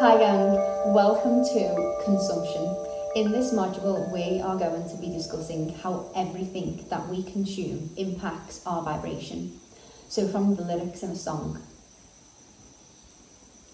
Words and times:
Hi 0.00 0.16
gang, 0.16 0.54
welcome 0.94 1.44
to 1.44 2.00
Consumption. 2.06 2.74
In 3.16 3.32
this 3.32 3.52
module, 3.52 4.10
we 4.10 4.40
are 4.40 4.56
going 4.56 4.88
to 4.88 4.96
be 4.96 5.08
discussing 5.08 5.74
how 5.74 6.10
everything 6.16 6.86
that 6.88 7.06
we 7.10 7.22
consume 7.22 7.90
impacts 7.98 8.62
our 8.64 8.82
vibration. 8.82 9.60
So, 10.08 10.26
from 10.26 10.56
the 10.56 10.62
lyrics 10.62 11.02
in 11.02 11.10
a 11.10 11.16
song 11.16 11.60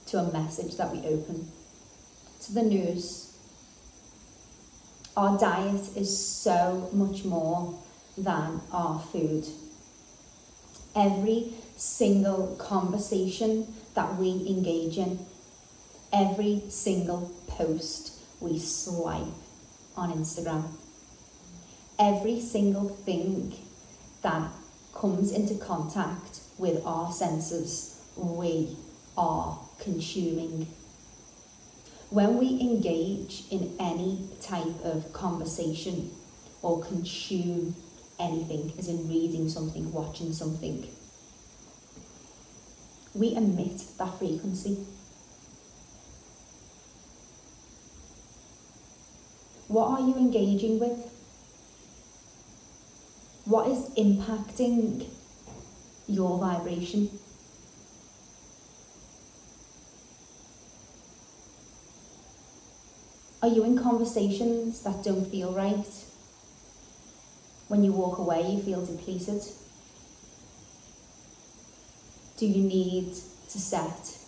to 0.07 0.19
a 0.19 0.33
message 0.33 0.77
that 0.79 0.91
we 0.91 0.99
open 1.07 1.47
to 2.41 2.53
the 2.53 2.63
news, 2.63 3.39
our 5.17 5.39
diet 5.39 5.97
is 5.97 6.11
so 6.27 6.91
much 6.93 7.25
more 7.25 7.79
than 8.19 8.63
our 8.73 8.99
food. 8.99 9.47
Every 10.97 11.53
single 11.77 12.57
conversation 12.57 13.73
that 13.95 14.17
we 14.17 14.45
engage 14.49 14.99
in 14.99 15.21
every 16.13 16.63
single 16.69 17.33
post 17.47 18.13
we 18.41 18.59
swipe 18.59 19.35
on 19.97 20.13
Instagram. 20.13 20.65
Every 21.99 22.41
single 22.41 22.89
thing 22.89 23.55
that 24.23 24.51
comes 24.95 25.33
into 25.33 25.55
contact 25.55 26.41
with 26.59 26.85
our 26.85 27.13
senses, 27.13 28.01
we 28.17 28.77
are 29.17 29.59
consuming. 29.81 30.67
When 32.11 32.37
we 32.39 32.61
engage 32.61 33.45
in 33.51 33.75
any 33.81 34.29
type 34.41 34.85
of 34.85 35.13
conversation 35.13 36.11
or 36.63 36.83
consume 36.83 37.75
anything, 38.19 38.73
as 38.79 38.89
in 38.89 39.09
reading 39.09 39.49
something, 39.49 39.93
watching 39.93 40.33
something, 40.33 40.89
we 43.15 43.35
emit 43.35 43.83
that 43.99 44.19
frequency. 44.19 44.87
What 49.69 49.89
are 49.89 50.01
you 50.01 50.15
engaging 50.15 50.79
with? 50.79 51.13
What 53.45 53.69
is 53.69 53.89
impacting 53.97 55.07
your 56.07 56.39
vibration? 56.39 57.11
Are 63.43 63.49
you 63.49 63.65
in 63.65 63.79
conversations 63.79 64.83
that 64.83 65.05
don't 65.05 65.25
feel 65.25 65.53
right? 65.53 65.87
When 67.69 67.85
you 67.85 67.93
walk 67.93 68.19
away, 68.19 68.51
you 68.51 68.63
feel 68.63 68.85
depleted? 68.85 69.43
Do 72.37 72.47
you 72.47 72.63
need 72.63 73.13
to 73.51 73.59
set 73.59 74.19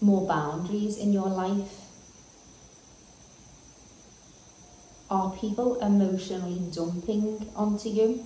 more 0.00 0.26
boundaries 0.26 0.98
in 0.98 1.12
your 1.12 1.28
life? 1.28 1.85
Are 5.08 5.30
people 5.30 5.76
emotionally 5.76 6.60
dumping 6.72 7.48
onto 7.54 7.88
you? 7.88 8.24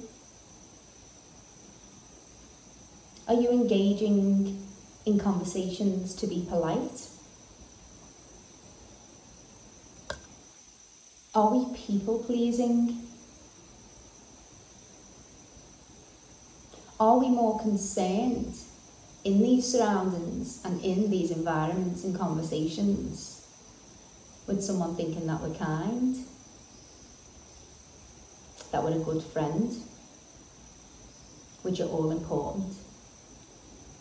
Are 3.28 3.34
you 3.34 3.50
engaging 3.50 4.66
in 5.04 5.18
conversations 5.18 6.14
to 6.14 6.26
be 6.26 6.46
polite? 6.48 7.08
Are 11.34 11.54
we 11.54 11.76
people 11.76 12.20
pleasing? 12.20 13.06
Are 16.98 17.18
we 17.18 17.28
more 17.28 17.60
concerned 17.60 18.54
in 19.24 19.42
these 19.42 19.70
surroundings 19.70 20.60
and 20.64 20.82
in 20.82 21.10
these 21.10 21.30
environments 21.30 22.04
and 22.04 22.18
conversations 22.18 23.46
with 24.46 24.62
someone 24.62 24.96
thinking 24.96 25.26
that 25.26 25.42
we're 25.42 25.54
kind? 25.54 26.16
That 28.72 28.82
we're 28.82 28.96
a 28.96 28.98
good 28.98 29.22
friend, 29.22 29.72
which 31.62 31.80
are 31.80 31.88
all 31.88 32.10
important. 32.10 32.74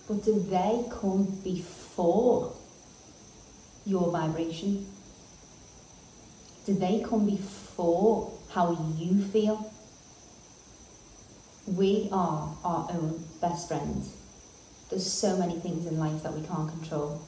But 0.08 0.24
do 0.24 0.40
they 0.40 0.86
come 0.90 1.26
before 1.44 2.54
your 3.86 4.12
vibration? 4.12 4.88
Do 6.66 6.74
they 6.74 7.04
come 7.08 7.26
before 7.26 8.32
how 8.50 8.96
you 8.98 9.22
feel? 9.24 9.72
We 11.68 12.10
are 12.12 12.56
our 12.64 12.88
own 12.92 13.24
best 13.42 13.68
friend. 13.68 14.04
There's 14.90 15.12
so 15.12 15.38
many 15.38 15.60
things 15.60 15.86
in 15.86 16.00
life 16.00 16.24
that 16.24 16.34
we 16.34 16.42
can't 16.48 16.70
control, 16.70 17.22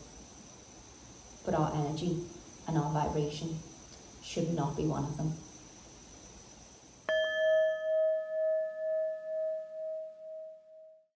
but 1.45 1.53
our 1.53 1.71
energy 1.75 2.17
and 2.67 2.77
our 2.77 2.91
vibration 2.91 3.59
should 4.23 4.53
not 4.55 4.75
be 4.75 4.85
one 4.85 5.03
of 5.03 5.17
them. 5.17 5.33